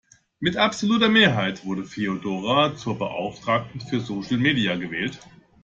Mit 0.39 0.57
absoluter 0.57 1.09
Mehrheit 1.09 1.63
wurde 1.63 1.83
Feodora 1.85 2.75
zur 2.75 2.97
Beauftragten 2.97 3.81
für 3.81 3.99
Social 3.99 4.37
Media 4.37 4.75
gewählt. 4.75 5.19